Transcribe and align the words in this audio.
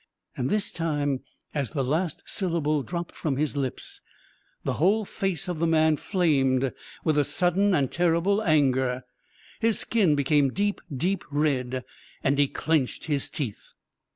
And 0.35 0.49
this 0.49 0.71
time, 0.71 1.19
as 1.53 1.69
the 1.69 1.83
last 1.83 2.23
syllable 2.25 2.81
dropped 2.81 3.13
from 3.15 3.37
his 3.37 3.55
lips, 3.55 4.01
the 4.63 4.73
whole 4.81 5.05
face 5.05 5.47
of 5.47 5.59
the 5.59 5.67
man 5.67 5.95
flamed 5.95 6.73
with 7.03 7.19
a 7.19 7.23
sudden 7.23 7.75
and 7.75 7.91
terrible 7.91 8.41
anger. 8.41 9.03
His 9.59 9.77
skin 9.77 10.15
became 10.15 10.51
deep, 10.53 10.81
deep 10.91 11.23
red, 11.29 11.85
and 12.23 12.35
he 12.39 12.47
clenched 12.47 13.03
his 13.03 13.29
teeth. 13.29 13.75